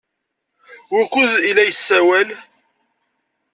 [0.93, 2.27] Wukud ay la yessawal?